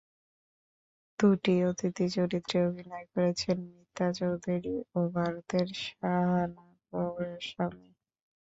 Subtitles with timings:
[1.19, 7.89] দুটি অতিথি চরিত্রে অভিনয় করেছেন মিতা চৌধুরী ও ভারতের শাহানা গোস্বামী।